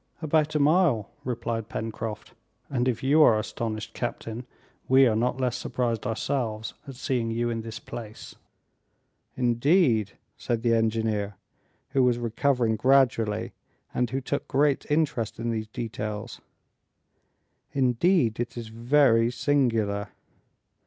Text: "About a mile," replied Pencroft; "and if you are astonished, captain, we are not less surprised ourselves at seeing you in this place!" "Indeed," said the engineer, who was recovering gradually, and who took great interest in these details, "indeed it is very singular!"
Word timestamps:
"About 0.19 0.55
a 0.55 0.59
mile," 0.59 1.11
replied 1.23 1.69
Pencroft; 1.69 2.33
"and 2.71 2.87
if 2.87 3.03
you 3.03 3.21
are 3.21 3.37
astonished, 3.37 3.93
captain, 3.93 4.47
we 4.87 5.05
are 5.05 5.15
not 5.15 5.39
less 5.39 5.55
surprised 5.55 6.07
ourselves 6.07 6.73
at 6.87 6.95
seeing 6.95 7.29
you 7.29 7.51
in 7.51 7.61
this 7.61 7.77
place!" 7.79 8.33
"Indeed," 9.37 10.13
said 10.37 10.63
the 10.63 10.73
engineer, 10.73 11.35
who 11.89 12.01
was 12.03 12.17
recovering 12.17 12.77
gradually, 12.77 13.53
and 13.93 14.09
who 14.09 14.21
took 14.21 14.47
great 14.47 14.89
interest 14.89 15.37
in 15.37 15.51
these 15.51 15.67
details, 15.67 16.41
"indeed 17.71 18.39
it 18.39 18.57
is 18.57 18.69
very 18.69 19.29
singular!" 19.29 20.09